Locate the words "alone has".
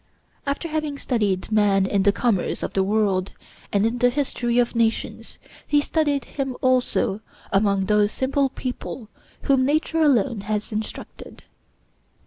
10.01-10.71